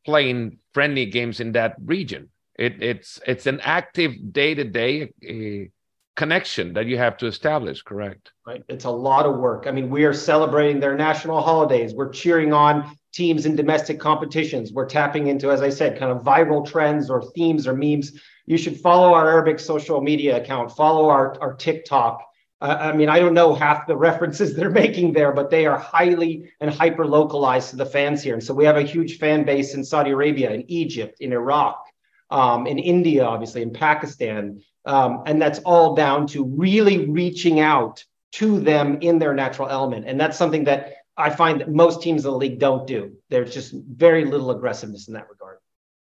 [0.05, 2.29] playing friendly games in that region.
[2.59, 5.71] It, it's it's an active day to day
[6.15, 7.81] connection that you have to establish.
[7.81, 8.31] Correct.
[8.45, 8.63] Right.
[8.69, 9.65] It's a lot of work.
[9.67, 11.93] I mean, we are celebrating their national holidays.
[11.93, 14.71] We're cheering on teams in domestic competitions.
[14.71, 18.11] We're tapping into, as I said, kind of viral trends or themes or memes.
[18.45, 20.71] You should follow our Arabic social media account.
[20.71, 22.21] Follow our our TikTok.
[22.61, 26.51] I mean, I don't know half the references they're making there, but they are highly
[26.61, 28.33] and hyper localized to the fans here.
[28.33, 31.85] And so we have a huge fan base in Saudi Arabia, in Egypt, in Iraq,
[32.29, 34.61] um, in India, obviously, in Pakistan.
[34.85, 40.05] Um, and that's all down to really reaching out to them in their natural element.
[40.07, 43.13] And that's something that I find that most teams in the league don't do.
[43.29, 45.44] There's just very little aggressiveness in that regard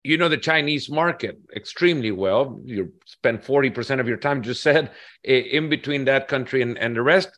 [0.04, 2.60] you know the Chinese market extremely well.
[2.64, 4.92] You spend 40% of your time, just said,
[5.24, 7.30] in between that country and, and the rest.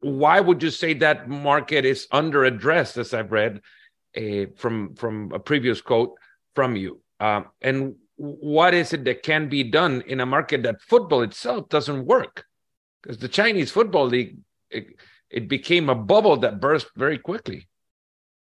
[0.00, 3.60] Why would you say that market is under addressed, as I've read
[4.16, 6.14] uh, from, from a previous quote
[6.54, 7.00] from you?
[7.20, 11.68] Um, and what is it that can be done in a market that football itself
[11.68, 12.44] doesn't work?
[13.02, 14.38] Because the Chinese Football League,
[14.70, 14.88] it,
[15.30, 17.68] it became a bubble that burst very quickly.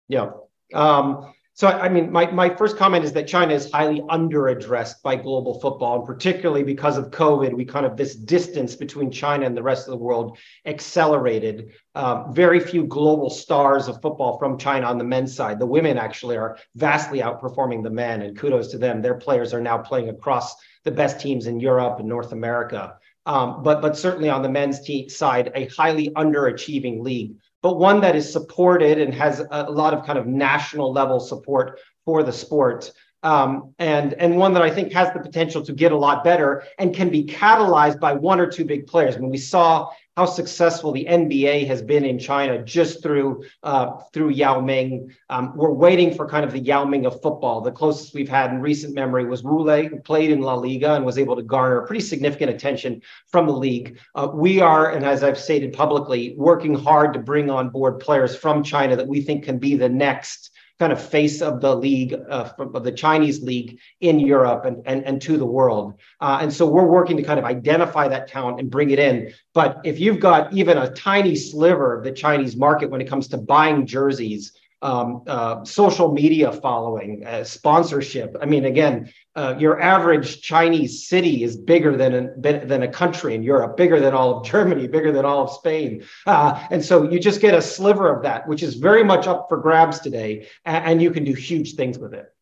[0.07, 0.31] Yeah.
[0.73, 5.17] Um, so, I mean, my, my first comment is that China is highly underaddressed by
[5.17, 9.57] global football, and particularly because of COVID, we kind of this distance between China and
[9.57, 11.73] the rest of the world accelerated.
[11.95, 15.59] Um, very few global stars of football from China on the men's side.
[15.59, 19.01] The women actually are vastly outperforming the men, and kudos to them.
[19.01, 22.95] Their players are now playing across the best teams in Europe and North America.
[23.25, 24.79] Um, but but certainly on the men's
[25.13, 30.05] side, a highly underachieving league but one that is supported and has a lot of
[30.05, 32.91] kind of national level support for the sport.
[33.21, 36.63] Um, and and one that I think has the potential to get a lot better
[36.77, 39.17] and can be catalyzed by one or two big players.
[39.17, 44.29] When we saw how successful the NBA has been in China just through uh, through
[44.29, 45.15] Yao Ming.
[45.29, 47.61] Um, we're waiting for kind of the Yao Ming of football.
[47.61, 50.95] The closest we've had in recent memory was Wu Lei, who played in La Liga
[50.95, 53.97] and was able to garner pretty significant attention from the league.
[54.15, 58.35] Uh, we are, and as I've stated publicly, working hard to bring on board players
[58.35, 62.13] from China that we think can be the next kind of face of the league,
[62.29, 65.95] uh, of the Chinese league in Europe and, and, and to the world.
[66.21, 69.33] Uh, and so we're working to kind of identify that talent and bring it in.
[69.53, 73.27] But if you've got even a tiny sliver of the Chinese market when it comes
[73.29, 78.35] to buying jerseys, um, uh, social media following, uh, sponsorship.
[78.41, 83.35] I mean, again, uh, your average Chinese city is bigger than a, than a country
[83.35, 86.03] in Europe, bigger than all of Germany, bigger than all of Spain.
[86.25, 89.47] Uh, and so you just get a sliver of that, which is very much up
[89.49, 92.33] for grabs today, and, and you can do huge things with it.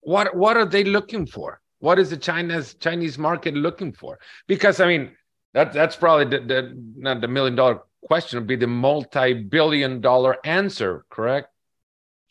[0.00, 1.60] What What are they looking for?
[1.78, 4.18] What is the China's Chinese market looking for?
[4.46, 5.12] Because I mean,
[5.52, 10.00] that that's probably the, the not the million dollar question would be the multi billion
[10.00, 11.48] dollar answer, correct?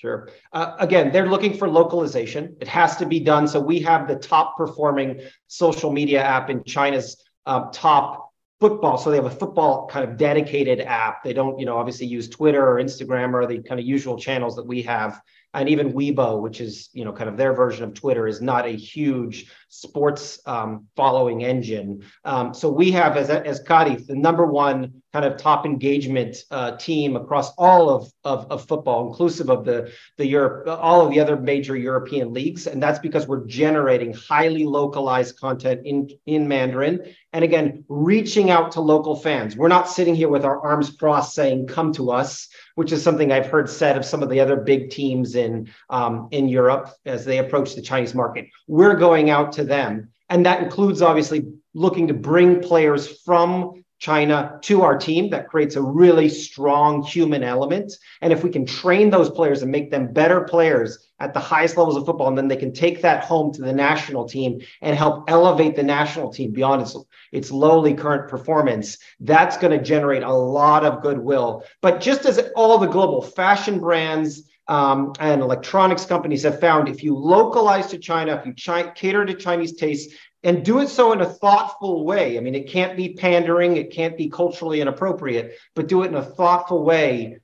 [0.05, 0.29] Sure.
[0.53, 2.55] Uh, again, they're looking for localization.
[2.61, 3.47] It has to be done.
[3.47, 8.99] So we have the top performing social media app in China's uh, top football.
[8.99, 11.23] So they have a football kind of dedicated app.
[11.23, 14.55] They don't, you know, obviously use Twitter or Instagram or the kind of usual channels
[14.57, 15.19] that we have
[15.55, 18.65] and even Weibo, which is you know kind of their version of Twitter, is not
[18.65, 22.03] a huge sports um, following engine.
[22.23, 26.75] Um, so we have as as Cadiz the number one kind of top engagement uh,
[26.75, 31.21] team across all of, of, of football, inclusive of the the Europe, all of the
[31.21, 37.13] other major European leagues, and that's because we're generating highly localized content in in Mandarin,
[37.31, 39.55] and again reaching out to local fans.
[39.55, 43.31] We're not sitting here with our arms crossed saying, "Come to us." Which is something
[43.31, 47.25] I've heard said of some of the other big teams in um, in Europe as
[47.25, 48.47] they approach the Chinese market.
[48.67, 54.59] We're going out to them, and that includes obviously looking to bring players from China
[54.63, 55.29] to our team.
[55.29, 57.93] That creates a really strong human element.
[58.21, 61.77] And if we can train those players and make them better players at the highest
[61.77, 64.97] levels of football, and then they can take that home to the national team and
[64.97, 66.95] help elevate the national team beyond its,
[67.31, 71.63] its lowly current performance, that's going to generate a lot of goodwill.
[71.81, 77.03] But just as all the global fashion brands, um, and electronics companies have found if
[77.03, 81.11] you localize to China, if you chi- cater to Chinese tastes, and do it so
[81.11, 82.37] in a thoughtful way.
[82.37, 86.15] I mean, it can't be pandering, it can't be culturally inappropriate, but do it in
[86.15, 87.39] a thoughtful way.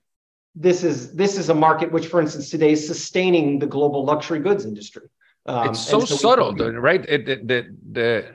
[0.56, 4.40] This is this is a market which, for instance, today is sustaining the global luxury
[4.40, 5.08] goods industry.
[5.48, 7.04] Um, it's so, so subtle, though, right?
[7.10, 8.26] It, the, the the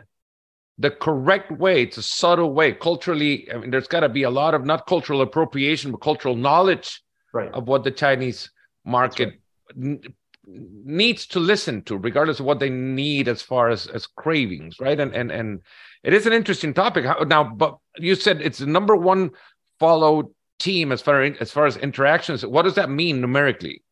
[0.79, 1.83] the correct way.
[1.83, 2.73] It's a subtle way.
[2.73, 6.35] Culturally, I mean, there's got to be a lot of not cultural appropriation, but cultural
[6.35, 7.03] knowledge
[7.33, 7.53] right.
[7.53, 8.51] of what the Chinese
[8.85, 9.39] market
[9.77, 10.11] right
[10.47, 14.99] needs to listen to regardless of what they need as far as as cravings right?
[15.01, 15.61] And and and
[16.03, 17.05] it is an interesting topic.
[17.27, 19.31] Now but you said it's the number one
[19.81, 20.27] followed
[20.59, 22.45] team as far as far as interactions.
[22.47, 23.83] What does that mean numerically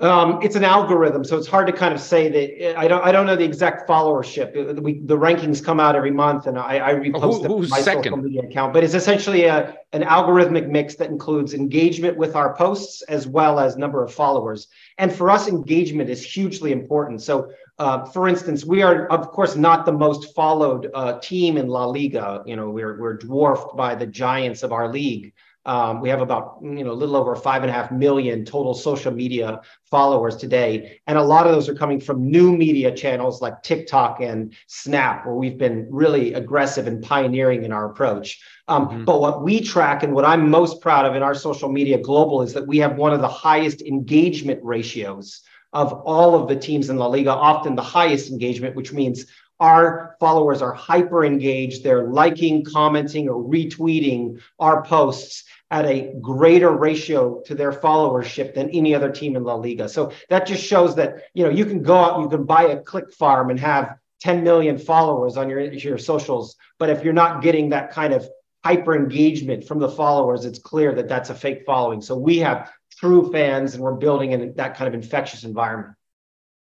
[0.00, 2.78] um, it's an algorithm, so it's hard to kind of say that.
[2.78, 3.04] I don't.
[3.04, 4.80] I don't know the exact followership.
[4.80, 8.04] We, the rankings come out every month, and I, I repost Who, my second?
[8.04, 8.72] social media account.
[8.72, 13.58] But it's essentially a, an algorithmic mix that includes engagement with our posts as well
[13.58, 14.68] as number of followers.
[14.98, 17.20] And for us, engagement is hugely important.
[17.20, 21.66] So, uh, for instance, we are of course not the most followed uh, team in
[21.66, 22.44] La Liga.
[22.46, 25.32] You know, we're we're dwarfed by the giants of our league.
[25.68, 28.72] Um, we have about you know a little over five and a half million total
[28.72, 33.42] social media followers today, and a lot of those are coming from new media channels
[33.42, 38.42] like TikTok and Snap, where we've been really aggressive and pioneering in our approach.
[38.66, 39.04] Um, mm-hmm.
[39.04, 42.40] But what we track and what I'm most proud of in our social media global
[42.40, 45.42] is that we have one of the highest engagement ratios
[45.74, 49.26] of all of the teams in La Liga, often the highest engagement, which means
[49.60, 51.82] our followers are hyper engaged.
[51.82, 58.70] They're liking, commenting, or retweeting our posts at a greater ratio to their followership than
[58.70, 59.88] any other team in La Liga.
[59.88, 62.80] So that just shows that you know you can go out, you can buy a
[62.80, 67.42] click farm and have 10 million followers on your your socials, but if you're not
[67.42, 68.28] getting that kind of
[68.64, 72.00] hyper engagement from the followers, it's clear that that's a fake following.
[72.00, 75.94] So we have true fans, and we're building in that kind of infectious environment.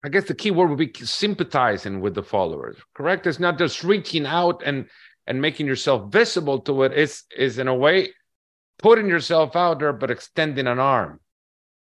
[0.06, 2.77] I guess the key word would be sympathizing with the followers.
[2.93, 3.25] Correct?
[3.25, 4.88] It's not just reaching out and
[5.25, 6.91] and making yourself visible to it.
[6.93, 8.10] It's is in a way
[8.79, 11.19] putting yourself out there, but extending an arm.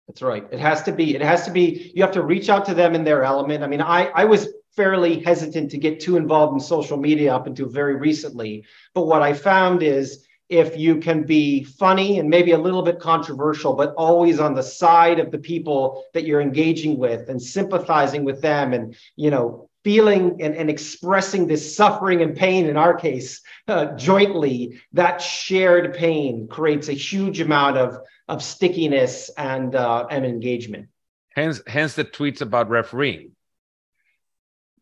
[0.08, 0.44] That's right.
[0.50, 1.14] It has to be.
[1.14, 1.92] It has to be.
[1.94, 3.62] You have to reach out to them in their element.
[3.62, 7.46] I mean, I I was fairly hesitant to get too involved in social media up
[7.46, 8.64] until very recently,
[8.94, 12.98] but what I found is if you can be funny and maybe a little bit
[12.98, 18.24] controversial, but always on the side of the people that you're engaging with and sympathizing
[18.24, 22.94] with them and, you know, feeling and, and expressing this suffering and pain in our
[22.94, 30.06] case uh, jointly, that shared pain creates a huge amount of, of stickiness and, uh,
[30.10, 30.88] and engagement.
[31.34, 33.32] Hence, hence the tweets about refereeing.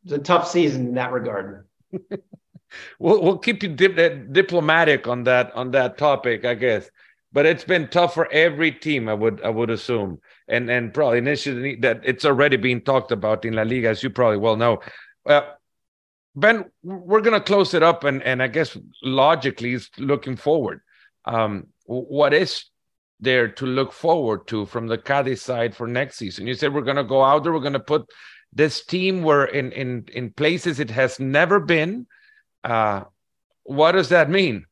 [0.04, 1.66] It's a tough season in that regard.
[2.98, 6.90] we'll, we'll keep you dip, uh, diplomatic on that on that topic, I guess.
[7.32, 11.18] But it's been tough for every team, I would I would assume, and and probably
[11.18, 14.80] initially that it's already being talked about in La Liga, as you probably well know.
[15.26, 15.42] Uh,
[16.34, 20.80] ben, we're gonna close it up, and and I guess logically, is looking forward.
[21.24, 22.64] Um, what is
[23.20, 26.46] there to look forward to from the Cadiz side for next season?
[26.46, 28.08] You said we're gonna go out there, we're gonna put
[28.52, 32.06] this team where in in in places it has never been
[32.64, 33.04] uh,
[33.64, 34.66] what does that mean?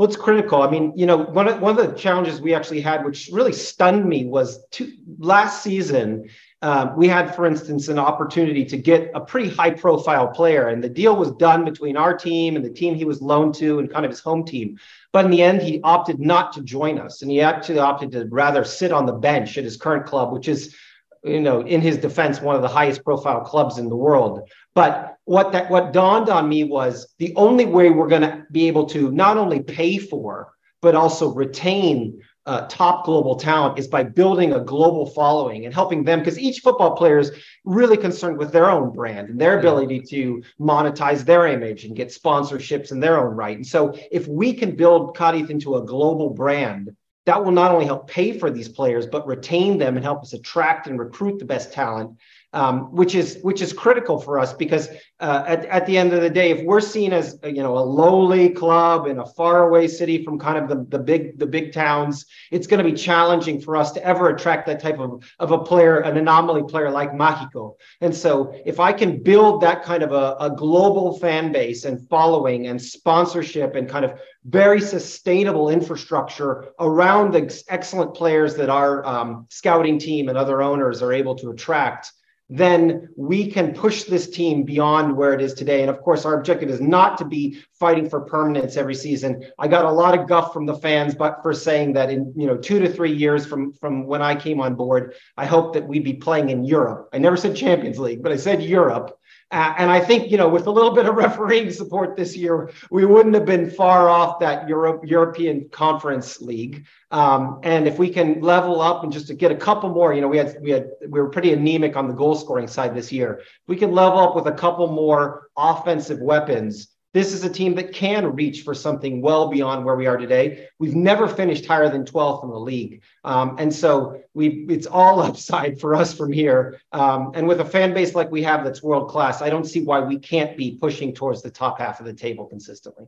[0.00, 0.62] Well, it's critical.
[0.62, 3.52] I mean, you know, one of, one of the challenges we actually had, which really
[3.52, 6.30] stunned me, was two, last season.
[6.62, 10.82] Um, we had, for instance, an opportunity to get a pretty high profile player, and
[10.82, 13.92] the deal was done between our team and the team he was loaned to and
[13.92, 14.78] kind of his home team.
[15.12, 18.24] But in the end, he opted not to join us, and he actually opted to
[18.30, 20.74] rather sit on the bench at his current club, which is
[21.22, 24.48] you know, in his defense, one of the highest profile clubs in the world.
[24.74, 28.68] But what that what dawned on me was the only way we're going to be
[28.68, 30.52] able to not only pay for
[30.82, 36.02] but also retain uh, top global talent is by building a global following and helping
[36.02, 37.30] them because each football player is
[37.64, 42.08] really concerned with their own brand and their ability to monetize their image and get
[42.08, 43.56] sponsorships in their own right.
[43.56, 46.96] And so if we can build Cadiz into a global brand
[47.26, 50.32] that will not only help pay for these players, but retain them and help us
[50.32, 52.16] attract and recruit the best talent.
[52.52, 54.88] Um, which is which is critical for us because
[55.20, 57.80] uh, at, at the end of the day, if we're seen as you know a
[57.80, 62.26] lowly club in a faraway city from kind of the, the big the big towns,
[62.50, 65.58] it's going to be challenging for us to ever attract that type of, of a
[65.58, 67.74] player, an anomaly player like Mágico.
[68.00, 72.08] And so if I can build that kind of a, a global fan base and
[72.08, 79.06] following and sponsorship and kind of very sustainable infrastructure around the excellent players that our
[79.06, 82.10] um, scouting team and other owners are able to attract,
[82.50, 85.82] then we can push this team beyond where it is today.
[85.82, 89.44] And of course, our objective is not to be fighting for permanence every season.
[89.56, 92.48] I got a lot of guff from the fans, but for saying that in you
[92.48, 95.86] know two to three years from from when I came on board, I hope that
[95.86, 97.08] we'd be playing in Europe.
[97.12, 99.16] I never said Champions League, but I said Europe.
[99.52, 102.70] Uh, and I think, you know, with a little bit of refereeing support this year,
[102.90, 106.86] we wouldn't have been far off that Euro- European Conference League.
[107.10, 110.20] Um, and if we can level up and just to get a couple more, you
[110.20, 113.10] know, we had we had we were pretty anemic on the goal scoring side this
[113.10, 113.40] year.
[113.40, 117.74] If we can level up with a couple more offensive weapons, this is a team
[117.74, 120.68] that can reach for something well beyond where we are today.
[120.78, 123.02] We've never finished higher than 12th in the league.
[123.24, 126.80] Um, and so we it's all upside for us from here.
[126.92, 129.82] Um, and with a fan base like we have that's world class, I don't see
[129.82, 133.06] why we can't be pushing towards the top half of the table consistently.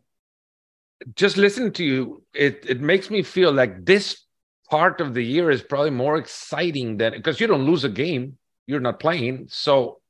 [1.14, 4.24] Just listening to you, it, it makes me feel like this
[4.70, 8.38] part of the year is probably more exciting than because you don't lose a game,
[8.66, 9.46] you're not playing.
[9.48, 10.00] So,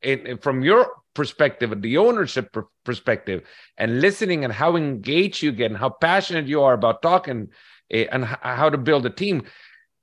[0.40, 3.42] from your perspective and the ownership pr- perspective
[3.76, 7.48] and listening and how engaged you get and how passionate you are about talking
[7.92, 9.44] uh, and h- how to build a team.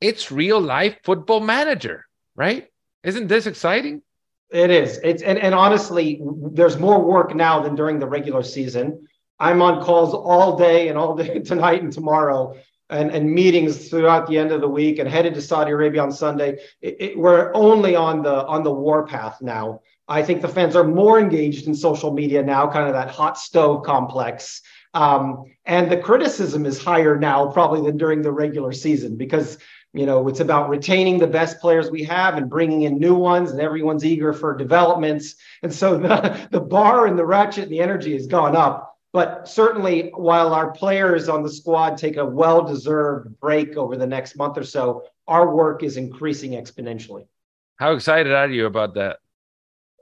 [0.01, 2.05] It's real life football manager
[2.39, 2.68] right?
[3.03, 4.01] Isn't this exciting?
[4.49, 4.99] It is.
[5.03, 6.22] It's and, and honestly
[6.53, 9.07] there's more work now than during the regular season.
[9.39, 12.55] I'm on calls all day and all day tonight and tomorrow
[12.89, 16.12] and, and meetings throughout the end of the week and headed to Saudi Arabia on
[16.12, 16.57] Sunday.
[16.82, 19.82] It, it, we're only on the on the warpath now.
[20.10, 23.38] I think the fans are more engaged in social media now, kind of that hot
[23.38, 24.62] stove complex.
[24.95, 29.60] Um, and the criticism is higher now, probably than during the regular season, because
[29.93, 33.51] you know it's about retaining the best players we have and bringing in new ones,
[33.51, 35.36] and everyone's eager for developments.
[35.62, 38.97] And so the, the bar and the ratchet and the energy has gone up.
[39.14, 44.36] But certainly, while our players on the squad take a well-deserved break over the next
[44.36, 47.26] month or so, our work is increasing exponentially.
[47.78, 49.18] How excited are you about that?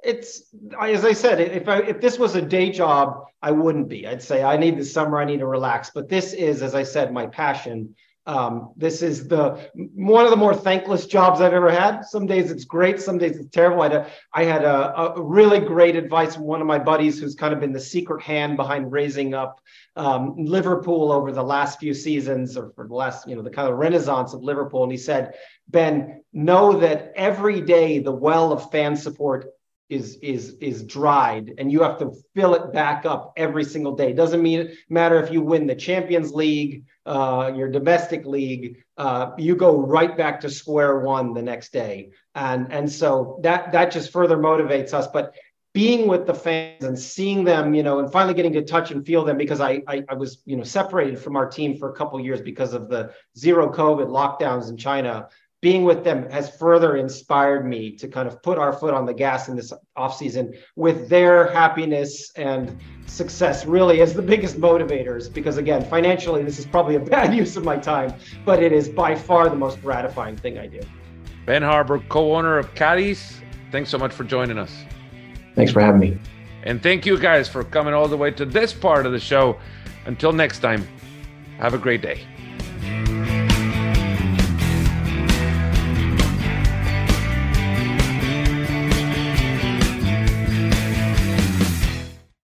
[0.03, 4.07] It's as I said, if I, if this was a day job, I wouldn't be.
[4.07, 5.91] I'd say I need the summer, I need to relax.
[5.93, 7.95] But this is, as I said, my passion.
[8.25, 12.01] Um, this is the one of the more thankless jobs I've ever had.
[12.03, 13.81] Some days it's great, some days it's terrible.
[13.81, 17.17] I had a, I had a, a really great advice from one of my buddies
[17.17, 19.61] who's kind of been the secret hand behind raising up
[19.95, 23.71] um, Liverpool over the last few seasons, or for the last, you know, the kind
[23.71, 24.83] of renaissance of Liverpool.
[24.83, 25.35] And he said,
[25.69, 29.53] Ben, know that every day the well of fan support
[29.89, 34.11] is is is dried and you have to fill it back up every single day.
[34.11, 39.55] Doesn't mean matter if you win the champions league uh, your domestic league uh, you
[39.55, 42.11] go right back to square one the next day.
[42.35, 45.07] And and so that that just further motivates us.
[45.07, 45.33] But
[45.73, 49.05] being with the fans and seeing them you know and finally getting to touch and
[49.05, 51.93] feel them because i i, I was you know separated from our team for a
[51.93, 55.27] couple years because of the zero covid lockdowns in china
[55.67, 59.13] being with them has further inspired me to kind of put our foot on the
[59.13, 65.23] gas in this offseason with their happiness and success really as the biggest motivators.
[65.33, 68.13] Because again financially this is probably a bad use of my time
[68.45, 70.79] but it is by far the most gratifying thing i do.
[71.45, 74.71] Ben Harburg co-owner of Cadiz thanks so much for joining us.
[75.53, 76.17] Thanks for having me.
[76.63, 79.59] And thank you guys for coming all the way to this part of the show.
[80.05, 80.87] Until next time
[81.59, 82.25] have a great day